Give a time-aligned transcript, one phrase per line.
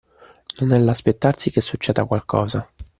[0.61, 2.67] Non è l’aspettarsi che succeda qualcosa